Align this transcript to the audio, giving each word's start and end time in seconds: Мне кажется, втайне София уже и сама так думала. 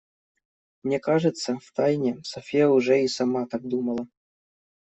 Мне 0.83 0.99
кажется, 0.99 1.59
втайне 1.59 2.19
София 2.23 2.67
уже 2.69 3.03
и 3.03 3.07
сама 3.07 3.45
так 3.45 3.61
думала. 3.67 4.07